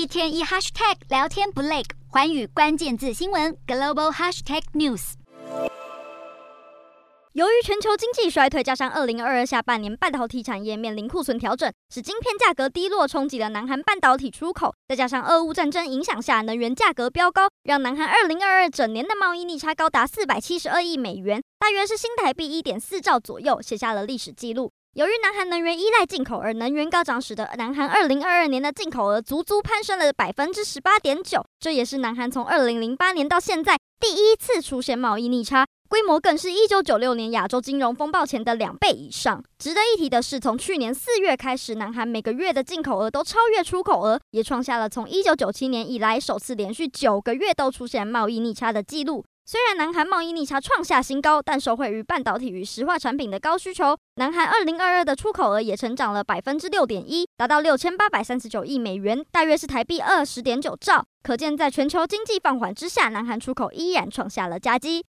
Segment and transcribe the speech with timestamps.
[0.00, 5.12] 一天一 hashtag 聊天不累，寰宇关键字新闻 global hashtag news。
[7.34, 14.74] 由于全球经济衰退，加上二零二二下半年半导体产业面临库存调整，使晶片价格低落，冲击了南韩半导体出口。
[14.88, 24.72] 再加上俄乌战争影响下，能源价格飙高，让南韩二零二二整年的贸易逆差高达四百七十二亿美元，大约是新台币一点四兆左右，写下了历史记录。
[24.94, 35.64] 由于南韩能源依赖进口，而能源高涨，使得南韩二零二二年的进口额足足攀升了百分之十八点九，这也是南韩从二零零八年到现在第一次出现贸易逆差。
[35.88, 39.40] 规模更是一九九六年亚洲金融风暴前的两倍以上。
[39.58, 49.24] 值得一提的是，从去年四月开始，南韩每个月的进口额都超越出口额，也创下了从一九九七年以来首次连续九个月都出现贸易逆差的记录。
[49.50, 61.04] 虽然南韩贸易逆差创下新高，但受惠于半导体与石化产品的高需求，南韩二零二二的出口额也成长了百分之六点一，达到六千八百三十九亿美元，大约是台币二十点九兆。
[61.24, 64.98] 可见，在全球经济放缓之下，南韩出口依然创下了佳绩。